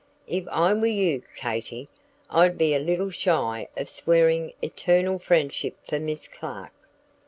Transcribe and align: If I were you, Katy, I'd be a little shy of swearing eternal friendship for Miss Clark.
If 0.25 0.47
I 0.47 0.73
were 0.73 0.87
you, 0.87 1.21
Katy, 1.35 1.87
I'd 2.27 2.57
be 2.57 2.73
a 2.73 2.79
little 2.79 3.11
shy 3.11 3.67
of 3.77 3.87
swearing 3.87 4.51
eternal 4.59 5.19
friendship 5.19 5.75
for 5.87 5.99
Miss 5.99 6.27
Clark. 6.27 6.71